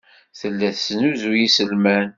Tella 0.39 0.69
tesnuzuy 0.75 1.39
iselman. 1.47 2.07